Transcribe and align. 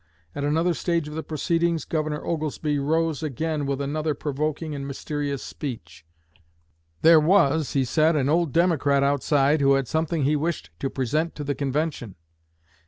At 0.33 0.43
another 0.43 0.73
stage 0.73 1.07
of 1.07 1.13
the 1.13 1.21
proceedings, 1.21 1.85
Governor 1.85 2.25
Oglesby 2.25 2.79
rose 2.79 3.21
again 3.21 3.67
with 3.67 3.79
another 3.79 4.15
provoking 4.15 4.73
and 4.73 4.87
mysterious 4.87 5.43
speech. 5.43 6.07
'There 7.03 7.19
was,' 7.19 7.73
he 7.73 7.85
said, 7.85 8.15
'an 8.15 8.27
old 8.27 8.51
Democrat 8.51 9.03
outside 9.03 9.61
who 9.61 9.75
had 9.75 9.87
something 9.87 10.23
he 10.23 10.35
wished 10.35 10.71
to 10.79 10.89
present 10.89 11.35
to 11.35 11.43
the 11.43 11.53
convention.' 11.53 12.15